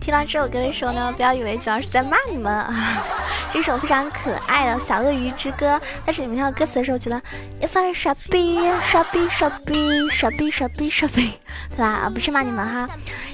[0.00, 2.66] 听到这首歌的时候呢，不要以为主要是在骂你们。
[3.52, 7.20] 这首非常可爱的小鳄鱼之歌，但是你们听到歌词的时候觉得
[7.60, 11.32] 也算傻逼傻逼傻逼傻逼傻逼傻逼，
[11.70, 12.10] 对吧？
[12.12, 12.88] 不是骂你们哈。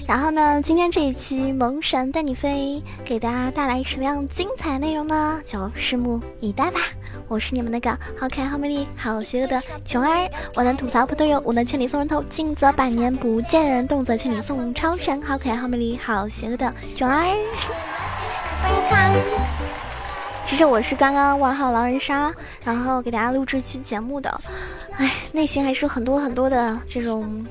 [0.07, 5.41] 然后呢，今天这一期萌神带你飞，给大家带来什么样精彩内容呢？
[5.45, 6.81] 就拭目以待吧。
[7.29, 17.37] 我是你们那个好可爱、好美丽、好邪恶的熊儿，我能吐槽不队友，我能千里送人头，近则百年不见人，动则千里送超神，好可爱、好美丽、好邪恶的熊儿。
[20.47, 22.33] 其实我是刚刚玩好狼人杀，
[22.65, 24.41] 然后给大家录这期节目的，
[24.97, 27.45] 唉，内心还是很多很多的这种。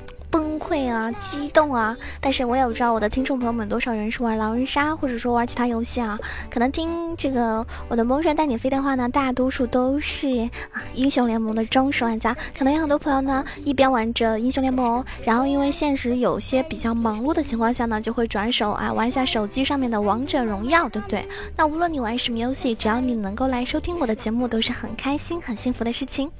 [0.66, 1.96] 会啊，激动啊！
[2.20, 6.18] 但是我也不知道我的听众朋友们多少人是玩狼人杀，或者说玩其他游戏啊。
[6.50, 10.28] 可能听这个我的萌神带你飞的话呢，大多数都是
[10.72, 12.36] 啊英雄联盟的忠实玩家。
[12.58, 21.26] 可能有很多朋友呢，一边玩着英雄联盟，然后因为现实有些比较忙碌的情况下呢，就会转手啊玩一下手机上面的王者荣耀，对不对？
[21.56, 26.30] 那无论你玩什么游戏，只要你能够来收听我的节目，都是很开心、很幸福的事情。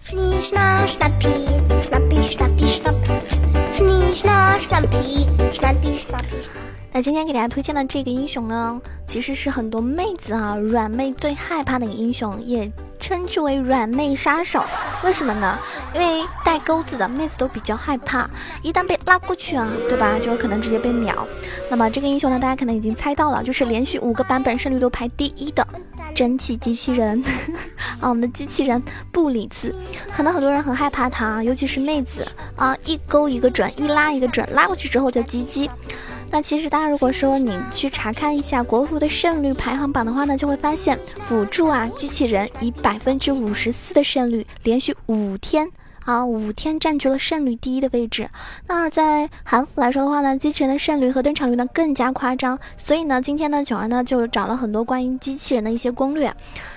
[6.93, 14.65] 那今天给大家推荐的这个英雄呢，其实是很多妹子啊软妹最害怕的一个英雄，也称之为软妹杀手。
[15.05, 15.59] 为什么呢？
[15.95, 18.29] 因为带钩子的妹子都比较害怕，
[18.63, 21.27] 一旦被拉过去啊，对吧，就有可能直接被秒。
[21.71, 25.67] 那么这个英雄呢，大家可能已经猜到了，就是连续五个版本胜率都排第一的。
[26.15, 27.23] 蒸汽机器人
[28.01, 29.75] 啊，我们的机器人布里兹，
[30.15, 35.71] 可能很多人很害怕他，尤其是妹子啊，一勾一个准，一拉一个准，拉过去之后叫鸡鸡。
[36.31, 45.71] 那其实大家如果说你去查看一下国服的胜率排行榜的话呢，就会发现辅助啊，机器人以百分之五十四的胜率，连续五天。
[46.07, 48.31] 啊，五天占据了胜率第一的位置。
[48.69, 52.57] 那在韩服来说的话呢，机器人的胜率和登场率呢更加夸张。
[52.77, 56.33] 所以呢，今天呢，囧儿呢就找了很多关于机器人的一些攻略。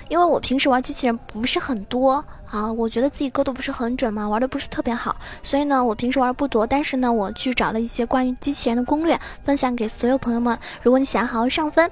[0.09, 5.15] 因为我平时玩机器人不是很多啊，我觉得自己勾的不是很准嘛，玩的不是特别好。
[5.43, 6.65] 所以呢，我平时玩不多。
[6.65, 10.57] 但是呢，我去找了一些关于机器人的攻略，分享给所有朋友们。
[10.81, 11.89] 如果你想好好上分，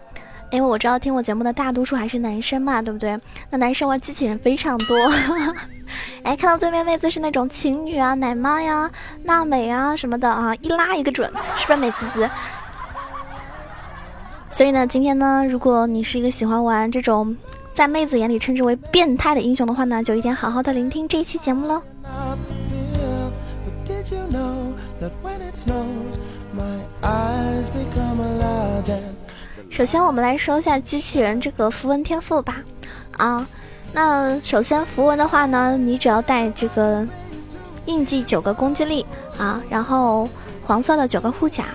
[0.49, 3.19] 因为我知道听我节目的大多数还是男生嘛，对不对？
[3.49, 4.97] 那男生玩机器人非常多。
[6.23, 8.89] 哎，看到对面妹子是那种情侣啊、奶妈呀、
[9.23, 12.29] 娜美啊什么的啊，一拉一个准，是不是美滋滋？
[14.49, 17.35] 所以呢，今天呢，如果你是一个喜欢玩这种
[17.73, 21.81] 在妹子眼里称之为变态的英雄的话呢，就一定好好的聆听这一期节目喽。
[29.69, 32.63] 首先，我们来说一下机器人这个符文天赋吧，
[33.17, 33.47] 啊。
[33.93, 37.07] 那首先符文的话呢，你只要带这个
[37.85, 39.05] 印记九个攻击力
[39.37, 40.27] 啊，然后
[40.63, 41.65] 黄色的九个护甲，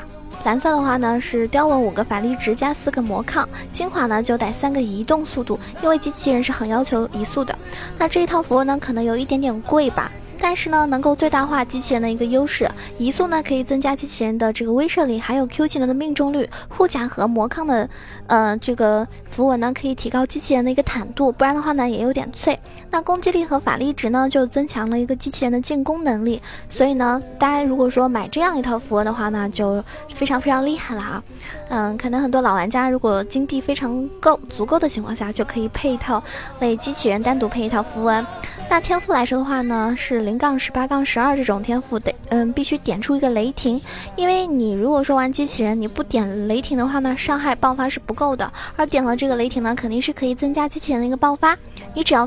[0.44, 7.56] 蓝色的话呢是雕纹五个法力值加四个魔抗，精华呢就带三个移动速度，因为机器人是很要求移速的。
[7.96, 10.10] 那这一套符文呢可能有一点点贵吧。
[10.44, 17.88] 但是呢，能够最大化机器人的一个优势，移速呢可以增加机器人的这个威慑力，还有 Q 技能的命中率，护甲和魔抗的，
[18.26, 22.58] 呃，这个符文呢可以提高机器人的一个坦度，不然的话呢也有点脆。
[22.90, 29.82] 那攻击力和法力值呢就增强了一个机器人的进攻能力，所以呢，大家如果说买这样一套符文的话呢，就
[30.12, 31.22] 非常非常厉害了啊。
[31.68, 36.22] 嗯，可能很多老玩家如果金币非常够足够的情况下，就可以配一套
[36.60, 38.26] 为机器人单独配一套符文。
[38.70, 43.78] 那天赋来说的话呢，是零杠十八杠十二这种天赋得，嗯，必须点出一个雷霆，
[44.16, 51.54] 因为你如果说玩机器人，你不点雷霆的话呢，伤害爆发是不够的，而点了这个雷霆呢，肯定是可以增加机器人的一个爆发。
[51.92, 52.26] 你只要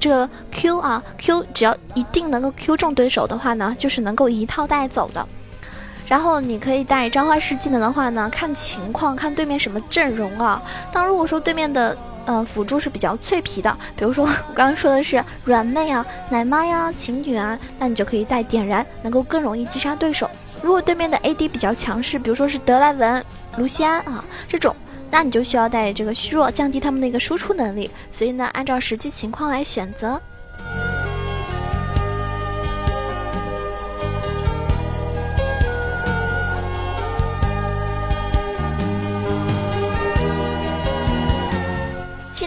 [0.00, 5.24] 这个 Q 啊 Q，只要一定能够 Q 中对手的话呢，就是能够一套带走的。
[6.08, 10.60] 然后你可以带召唤师技能的话呢，看情况，看对面什么阵容啊。
[10.92, 11.96] 当如果说对面的。
[12.24, 20.30] 呃，辅助是比较脆皮的，比如说我刚刚说的是软妹啊、奶妈呀、琴女啊，那你就可以带点燃，能够更容易击杀对手。
[20.62, 23.24] 如果对面的 AD 比较强势，比如说是德莱文、
[23.56, 24.74] 卢锡安啊这种，
[25.10, 27.90] 那你就需要带这个虚弱，降低他们的一个输出能力。
[28.12, 30.20] 所以呢，按照实际情况来选择。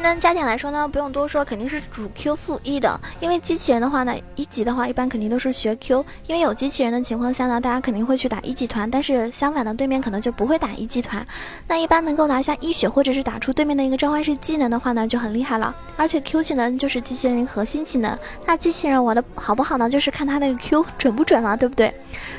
[0.05, 2.99] 能加点来说呢，不用多说，肯定是主 Q 负一的。
[3.19, 11.25] 因为机器人的话呢，一级的话一般肯定都是学 Q，因为有机器人的情况下呢，大家肯定会去打一级团，但是相反的，对面可能就不会打一级团。
[11.67, 15.75] 那一般能够拿下一血或者是打出对面的一个召唤师技能的话呢，就很厉害了。
[15.97, 19.89] 而且 Q 技能就是机器人核心技能，那机器人玩的好不好呢？
[19.89, 21.93] 就是看他那个 Q 准不准了，对不对？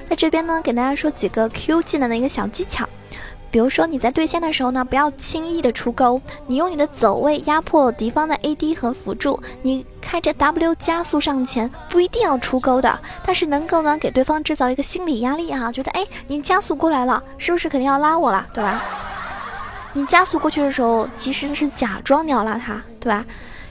[0.09, 2.89] 在这边呢，给大家说几个 Q 技能的一个小技巧。
[3.57, 18.85] 比如说你在对线的时候呢，不要轻易的出钩，你用你的走位压迫敌方的 AD 和辅助，你开着 W 加速上前，不一定要出钩的，但是能够呢给对方制造一个心理压力啊，觉得哎你加速过来了，是不是肯定要拉我了，对吧？
[19.95, 23.25] 你加速过去的时候，其实是假装你要拉他，对吧？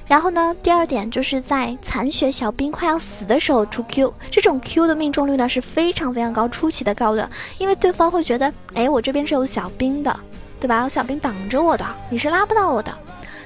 [0.07, 10.15] 然后呢，第二点就是在残血小兵快要死的时候出 Q，这种 Q 的命中率呢是非常非常高，出奇的高的，因为对方会觉得，哎，我这边是有小兵的，
[10.59, 10.81] 对吧？
[10.83, 12.93] 有小兵挡着我的，你是拉不到我的。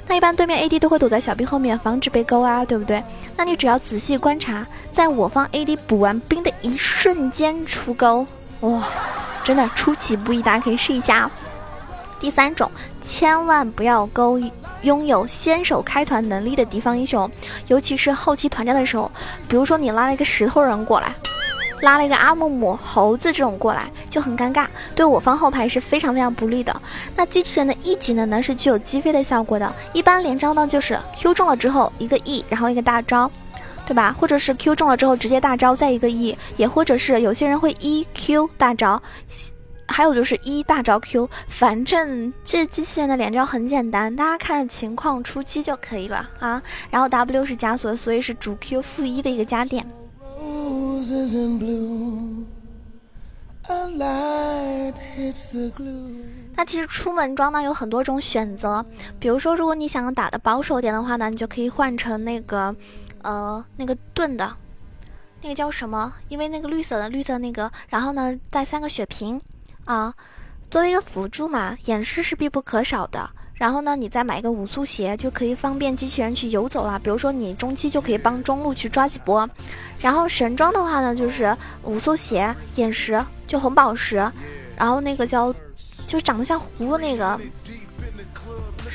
[0.05, 3.01] 那一般对面 AD 都会躲在小兵后面，防止被勾啊，对不对？
[3.37, 8.25] 那你只要仔细观察，在我方 AD 补完兵的一瞬间出钩，
[8.61, 8.83] 哇，
[9.43, 11.29] 真的出其不意，大家可以试一下。
[12.19, 12.69] 第三种，
[13.07, 14.39] 千万不要勾
[14.81, 17.29] 拥有先手开团能力的敌方英雄，
[17.67, 19.11] 尤其是后期团战的时候，
[19.47, 21.13] 比如说你拉了一个石头人过来，
[21.81, 26.81] 拉了一个阿木木猴子这种过来，就很尴尬，对我方后排是非常非常不利的。
[27.15, 33.29] 那机器人的 E 技能呢是具有击飞的效果的，一般连招呢就是 Q 中了之后一个 E，然后一个大招，
[33.85, 34.15] 对吧？
[34.17, 39.01] 或者是 Q 中了之后直接大招再一个 E，也或者是有些人会一 Q 大招。
[39.89, 46.61] 还有就是一大招 Q，反正这机器人的连招很简单，大家看着情况出击就可以了啊。
[46.91, 49.85] 然后 W 是枷锁，所以是主 Q 负一的一个加点。
[56.55, 58.85] 那其实出门装呢有很多种选择，
[59.19, 62.75] 比如说如果你想要打的保守点的话呢，你就可以换成那个
[63.21, 64.55] 呃那个盾的，
[65.41, 66.13] 那个叫什么？
[66.27, 69.41] 因为那个绿色的绿色那个，然后呢带三个血瓶。
[69.89, 70.13] 啊，
[70.69, 73.27] 作为一个辅助嘛，演示是必不可少的。
[73.55, 76.99] 然后呢，你再买一个五速鞋，就可以方便机器人去游走了。
[76.99, 79.49] 比如说你中期就可以帮中路去抓几波。
[79.99, 84.17] 然后神装的话呢，就是五速鞋、眼石，就红宝石，
[84.77, 85.51] 然后那个叫，
[86.05, 87.39] 就长得像葫芦那个。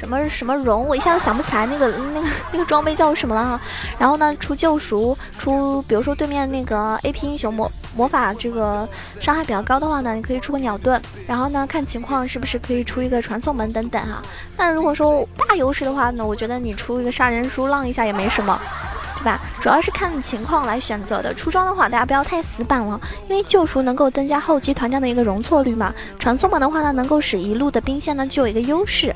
[0.04, 3.60] 什么什么荣，我一下子想不起来那个那个那个装备叫什么了哈。
[3.98, 8.86] 然后呢，出救赎，出比如说对面那个 A P 英雄魔魔法这个
[9.18, 11.00] 伤害比较高的话呢，你可以出个鸟盾。
[11.26, 14.22] 然后呢，看情况是不是可以出一个传送门等等哈。
[14.56, 18.60] 那如果说大优势的话呢，我觉得你出一个杀人书浪一下也没什么，
[19.18, 19.40] 对吧？
[19.60, 21.32] 主要是看情况来选择的。
[21.32, 25.94] 出装的话，大家不要太死板了，因为救赎能够增加后期团战的一个容错率嘛。
[26.18, 29.14] 传送门的话呢，能够使一路的兵线呢具有一个优势。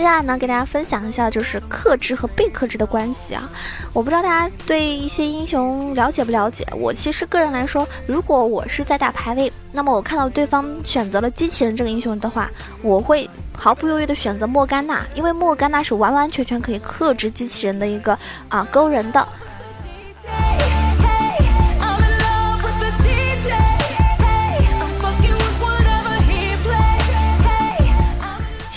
[0.00, 3.46] 接下来呢，给大家分享一下就是克制和被克制的关系啊。
[3.92, 6.66] 我不知道大家对一些英雄了解不了解。
[6.72, 12.50] 我其实个人来说，如果我是在打排位，那么我看到对方选择了机器人这个英雄的话，
[12.80, 18.18] 我会毫不犹豫的选择莫甘娜，因为莫甘娜是完完全全可以克制机器人的一个
[18.48, 19.28] 啊勾人的。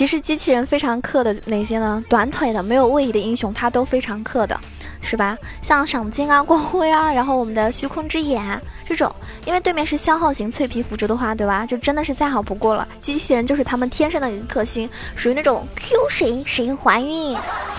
[0.04, 2.04] 其实机器人非常克的那些呢？
[2.10, 4.60] 短腿的、没有位移的英雄，他都非常克的，
[5.02, 5.38] 是吧？
[5.62, 9.10] 像赏金啊、光辉啊，然后我们的虚空之眼这种，
[9.46, 11.66] 因为对面是消耗型脆皮辅助的话，对吧？
[11.66, 12.86] 就真的是再好不过了。
[13.00, 17.38] 机器人就是他们天生的一个克星，属于那种 Q 谁谁怀孕，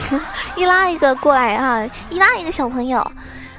[0.56, 3.06] 一拉一个过来啊，一拉一个小朋友。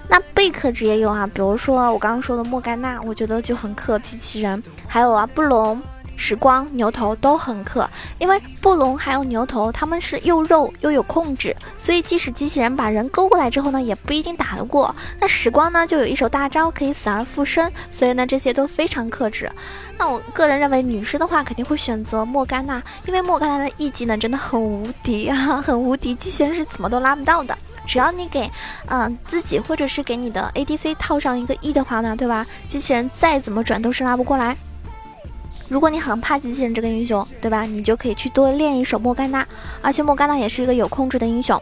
[0.08, 5.80] 那被克职业有啊，比如说我刚刚说的莫甘娜，我觉得就很克机器人，还有啊布隆。
[6.18, 14.96] 时光牛头都很克，因为布隆还有牛头，他们是又肉又有控制，所以即使机器人把人勾过来之后呢，也不一定打得过。
[15.20, 19.52] 那时光呢，就有一手大招可以死而复生，所以呢，这些都非常克制。
[19.98, 27.58] 那我个人认为，女士的话肯定会选择莫甘娜，因为莫甘娜的 E 技能真的很无敌啊， 很无敌，机器人是怎么都拉不到的。
[27.88, 28.50] 只要你给
[28.88, 32.46] 嗯自己或者是给你的 ADC 套上一个 E 的话呢，对吧？
[32.68, 34.58] 机器人再怎么转都是拉不过来。
[35.68, 37.64] 如果你很怕机器人这个英雄，对吧？
[37.64, 39.48] 你就可以去多练一手莫甘娜，
[39.82, 41.60] 而且莫甘娜也是一个有控制的英雄。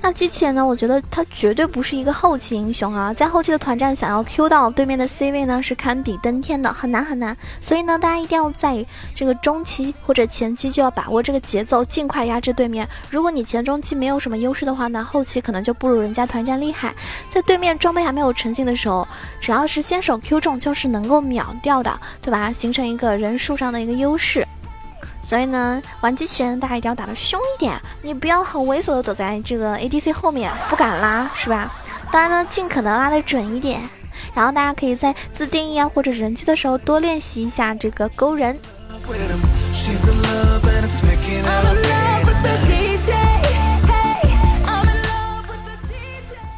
[0.00, 0.66] 那机器人呢？
[0.66, 7.36] 我觉得它绝对不是一个后期英雄啊，在后期的团战想要 Q 到对面的 C 位呢，是堪比登天的，很难很难。
[7.60, 12.88] 所以呢，大家一定要在这个中期或者前期就要把握这个节奏，尽快压制对面。
[13.10, 16.94] 如果你前中期没有什么优势的话呢，后期可能就不如人家团战厉害。
[17.28, 19.06] 在对面装备还没有成型的时候，
[19.40, 22.52] 只要是先手 Q 中，就是能够秒掉的，对吧？
[22.52, 23.34] 形成一个人。
[23.44, 24.46] 数上的一个优势，
[25.24, 31.72] 所以呢，玩机器人大家一定要打得凶一点，你不要很猥琐的躲在这个 ADC 后面不敢拉，是吧？
[32.12, 33.80] 当然呢，尽可能拉得准一点。
[34.32, 38.58] 然后大家可以在自定义啊或者人机的时候多练习一下这个勾人。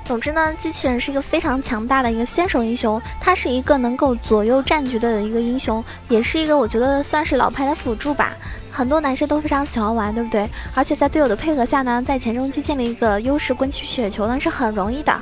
[0.06, 8.32] 总之呢，机器人是一个非常强大的一个先手英雄，它是一个能够左右战局的一个英雄，也是一个我觉得算是老牌的辅助吧。
[8.70, 10.48] 很多男生都非常喜欢玩，对不对？
[10.76, 15.12] 而且在队友的配合下呢，在前中期建立一个优势，滚起雪球呢是很容易的。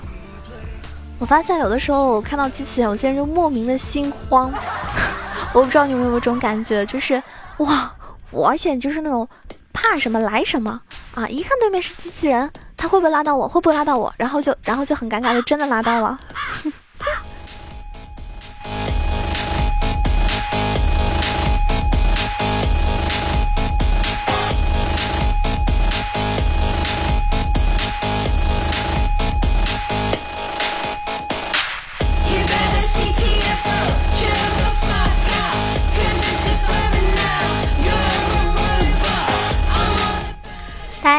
[1.18, 4.52] 我发现有的时候我看到机器人，有些人就莫名的心慌。
[5.54, 7.22] 我不知道你们有没有这种感觉，就是
[7.58, 7.90] 哇，
[8.30, 9.26] 我而且就是那种
[9.72, 10.82] 怕什么来什么
[11.14, 11.26] 啊！
[11.28, 12.50] 一看对面是机器人。
[12.84, 13.48] 他会不会拉到我？
[13.48, 14.12] 会不会拉到我？
[14.18, 16.18] 然后就，然后就很尴尬，就真的拉到了。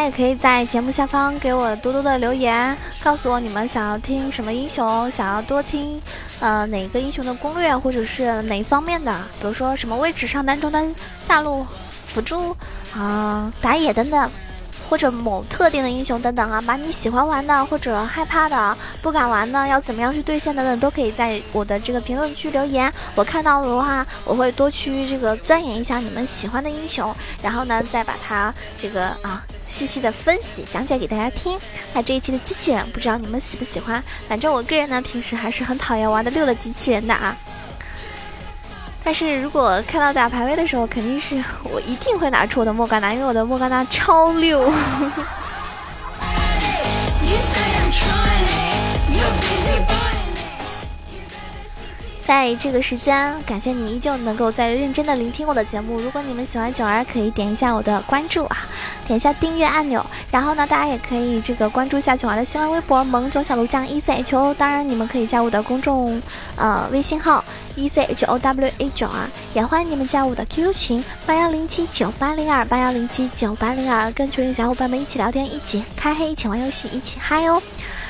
[0.06, 6.00] 也可以在节目下方给我多多的留言，告诉我你们想要听什么英雄，想要多听
[6.40, 10.94] 呃哪个英雄的攻略，或者是哪方面的，比如说什么位置上单、中单、
[11.28, 11.66] 下路、
[12.06, 12.56] 辅助
[12.96, 14.30] 啊、打野等等。
[14.88, 22.94] 或者某特定的英雄等等啊，把你喜欢玩的或者害怕的、不敢玩的，要怎么样去兑现等等，都可以在我的这个评论区留言。
[23.16, 31.60] 我看到的话，我会多去这个钻研一下你们喜欢的英雄，然后呢，再把它这个啊细细的分析讲解给大家听。
[31.94, 34.02] 那这一期的机器人，不知道你们喜不喜欢？
[34.28, 37.36] 反正我个人呢，平时还是很讨厌玩的六的机器人的啊。
[39.04, 44.72] 但是如果看到打排位的时候，肯定是我一定会拿出我的莫甘娜，因为我的莫甘娜超溜。
[52.25, 56.00] 在这个时间，感谢你依旧能够在认真的聆听我的节目。
[56.00, 58.58] 如果你们喜欢九儿，可以点一下我的关注啊，
[59.05, 60.03] 点一下订阅按钮。
[60.32, 64.53] 然后呢，大家也可以这个关注一下九儿的新浪微博“萌九小鹿酱 E C H O”。
[64.55, 66.20] 当然，你们可以加我的公众
[66.55, 77.62] 呃微信号 “E C H O W A 九儿”，也欢迎你们加我的 QQ 群八幺零七九八零二八幺零七九八零二，跟群里小伙伴们一起聊天，一起开黑，一起玩游戏，一起嗨哦。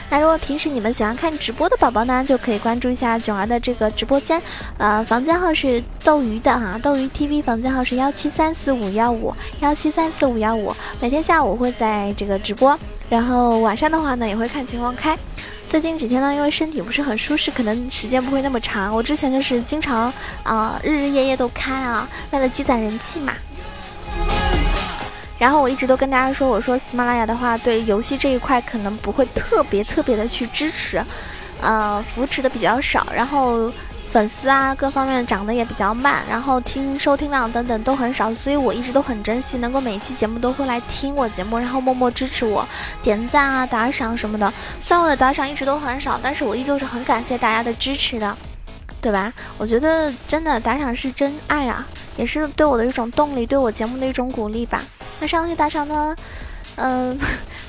[0.10, 4.42] 那如果平时你们喜欢看直播的宝宝呢，就可以关注一下囧儿的这个直播间，
[4.78, 12.78] 呃，房间号是斗鱼的哈，斗鱼 TV 房间号是幺七三四五幺五幺七三四五幺五，每天下午会在这个直播，
[13.10, 15.18] 然后晚上的话呢也会看情况开。
[15.68, 18.96] 最近几天呢，因为身体不是很舒适，可能时间不会那么长。
[18.96, 23.34] 我之前就是经常啊日日夜夜都开啊，为了积攒人气嘛。
[25.38, 31.04] 然后我一直都跟大家说，我说喜马拉雅的话，对游戏这一块可能不会特别特别的去支持，
[31.62, 33.72] 呃，扶持的比较少，然后
[34.12, 42.65] 粉丝啊各方面涨得也比较慢，然后听收听量等等都很少，所以我一直都很珍惜能够每期节目都会来听我节目，然后默默支持我，
[43.04, 44.51] 点赞啊打赏什么的。
[44.82, 48.38] 虽然我的打赏一直都很少，但是我依旧是很感谢大家的支持的，
[49.01, 49.34] 对吧？
[49.58, 54.82] 我觉得真的打赏是真爱啊，也是对我的一种动力，对我节目的一种鼓励吧。
[55.19, 56.15] 那上期打赏呢？
[56.77, 57.17] 嗯，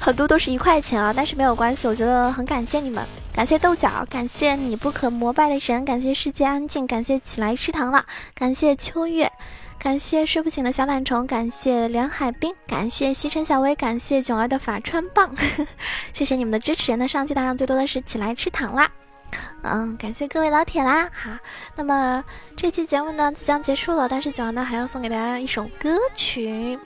[0.01, 9.31] 很多都是一块钱啊，但是没有关系，我觉得很感谢你们，感谢豆角，感谢你不可膜拜的神，感谢世界安静，感谢起来吃糖了，感谢秋月，
[9.79, 15.33] 感谢睡不醒的小懒虫，感谢梁海滨，感谢西城小薇，感谢囧儿的法穿棒，
[16.13, 16.97] 谢谢你们的支持。
[16.97, 18.91] 那上期打赏最多的是起来吃糖啦，
[19.63, 21.09] 嗯，感谢各位老铁啦。
[21.13, 21.31] 好，
[21.77, 22.25] 那么
[22.57, 26.77] 这期节目呢即将结束了，但是囧儿呢还要送给大家一首歌曲。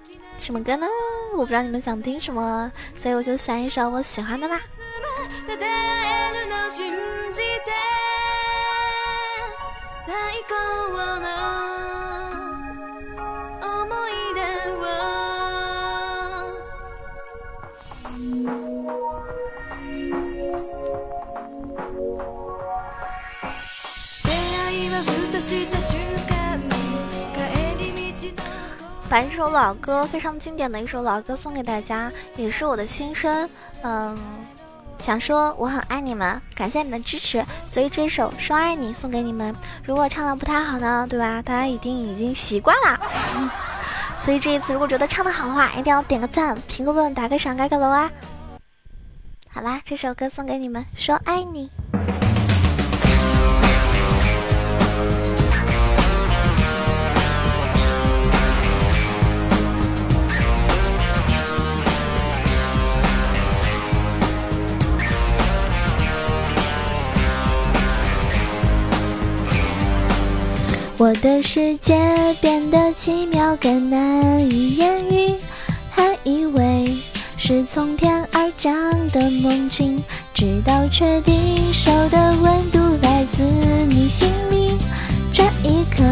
[0.40, 0.86] 什么歌呢？
[1.32, 4.60] 我不知道你们想听什么，所以我就选一首我喜欢的啦。
[29.10, 33.50] 把一首老歌，非常经典的一首老歌送给大家，也是我的心声。
[33.82, 34.16] 嗯，
[35.00, 39.52] 想说我很爱你们，感谢你们的支持，所以这首说爱你送给你们。
[39.84, 41.42] 如果唱的不太好呢，对吧？
[41.42, 43.00] 大家一定已经习惯了。
[44.16, 48.08] 所以这一次如果觉得唱的好的话，一定要点个赞、评个论、打个赏、盖个楼啊！
[49.48, 51.68] 好啦，这首歌送给你们，说爱你。
[71.00, 71.96] 我的世界
[72.42, 75.34] 变得奇妙，更难以言喻。
[75.88, 76.94] 还以为
[77.38, 78.70] 是从天而降
[79.08, 79.98] 的梦境，
[80.34, 81.34] 直到确定
[81.72, 83.42] 手的温度来自
[83.88, 84.76] 你心里。
[85.32, 86.04] 这一刻，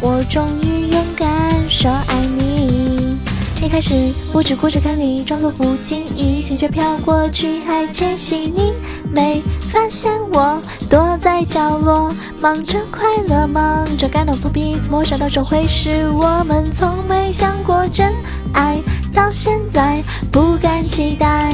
[0.00, 3.16] 我终于勇敢说爱你。
[3.64, 3.94] 一开始
[4.32, 8.72] 我只顾着看你，装作不经意，心却飘过去，还窃喜你
[9.12, 18.12] 没发现我躲在角落，忙着快乐，忙着感动，从彼此陌生到熟会，是，我们从没想过真
[18.52, 18.78] 爱，
[19.12, 21.52] 到现在不敢期待，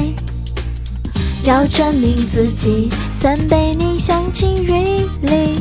[1.43, 5.59] 要证明自己曾被你想起，really，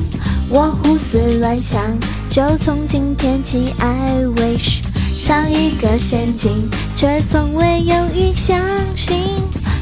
[0.49, 1.81] 我胡思乱想，
[2.29, 4.83] 就从今天起，I wish。
[5.13, 5.75] 像一。
[5.81, 8.59] 个陷阱，却从未犹豫相
[8.97, 9.19] 信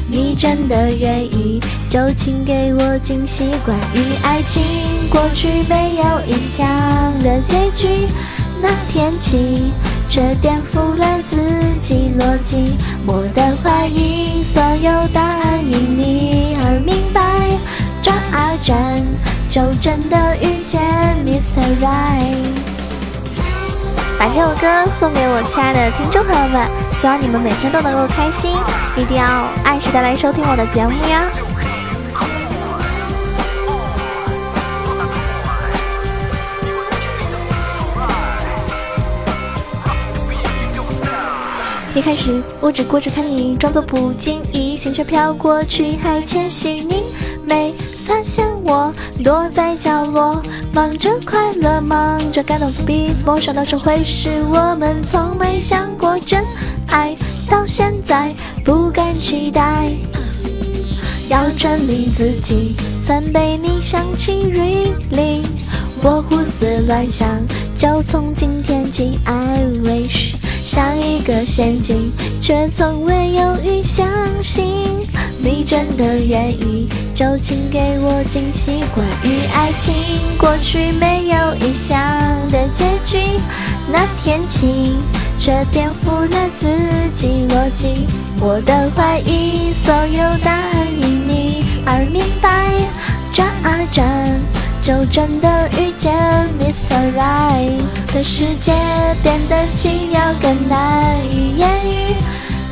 [0.09, 1.61] 你真的愿意，
[1.93, 3.51] 就请给我惊喜。
[3.63, 4.63] 关于爱情，
[5.11, 6.67] 过去没有意想
[7.19, 8.07] 的结局，
[8.59, 9.71] 那天起
[10.09, 11.37] 却颠覆了自
[11.79, 12.75] 己逻辑。
[13.05, 17.21] 我的怀疑，所有答案因你而明白，
[18.01, 18.75] 转啊转，
[19.51, 20.81] 就真的遇见
[21.23, 21.61] Mr.
[21.79, 22.57] Right。
[24.17, 26.67] 把这首歌送给我亲爱的听众朋友们，
[26.99, 28.49] 希望你们每天都能够开心，
[28.97, 29.23] 一定要
[29.63, 31.29] 按时的来收听我的节目呀！
[41.95, 47.03] 一开始我只顾着看你，装作不经意，心却飘过去，还窃喜你
[47.45, 47.71] 没。
[48.05, 48.91] 发现我
[49.23, 50.41] 躲在角落，
[50.73, 56.43] 忙着快乐，忙着感动，从彼此陌生到这回事，我们从没想过真
[56.87, 57.15] 爱，
[57.47, 58.33] 到现在
[58.65, 59.91] 不敢期待，
[61.29, 65.43] 要证明自己曾被你想起，really，
[66.01, 67.29] 我胡思乱想，
[67.77, 70.32] 就从今天起，I wish。
[70.73, 72.11] 像一个陷阱，
[72.41, 74.07] 却从未犹豫相
[74.41, 74.65] 信
[75.43, 78.79] 你真的愿意，就请给我惊喜。
[78.95, 79.93] 关于爱情，
[80.35, 81.95] 过去没有意想
[82.49, 83.19] 的结局，
[83.87, 84.95] 那天起
[85.37, 86.67] 却颠覆了自
[87.13, 88.07] 己逻辑。
[88.39, 92.71] 我的怀疑，所有答案因你而明白，
[93.31, 94.62] 转啊转。
[94.83, 96.13] 就真的遇见
[96.59, 97.15] Mr.
[97.17, 97.77] Right，
[98.13, 98.73] 的世界
[99.23, 102.15] 变得奇妙，更难以言喻。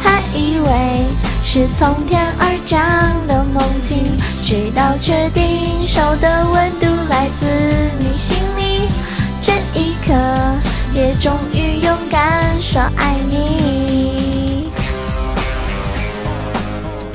[0.02, 1.06] 还以为
[1.42, 2.82] 是从天而降
[3.28, 7.48] 的梦境，直到确定手的温度来自
[8.00, 8.90] 你心里，
[9.42, 10.14] 这一刻
[10.94, 14.70] 也终于勇敢说爱你。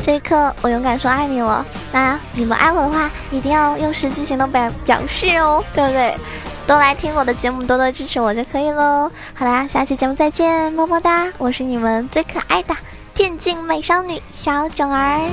[0.02, 1.62] 这一刻，我勇敢说爱你了。
[1.96, 6.14] 那你们爱我的话，一定要用实际行动表表示哦，对不对？
[6.66, 9.10] 多来听我的节目，多多支持我就可以喽。
[9.32, 11.32] 好啦，下期节目再见，么么哒！
[11.38, 12.76] 我是你们最可爱的
[13.14, 15.30] 电竞美少女小囧儿。